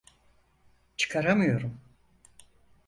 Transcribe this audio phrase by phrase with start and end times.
[0.97, 1.77] Çıkaramıyorum.